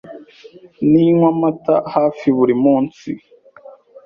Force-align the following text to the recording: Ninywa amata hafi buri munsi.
Ninywa 0.89 1.27
amata 1.33 1.75
hafi 1.93 2.27
buri 2.37 2.55
munsi. 2.63 3.09